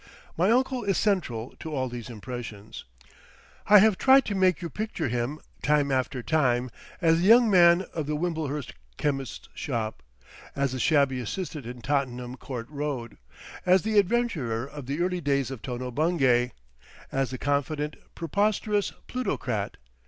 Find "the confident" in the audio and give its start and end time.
17.29-17.95